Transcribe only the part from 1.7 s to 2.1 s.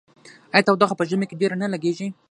لګیږي؟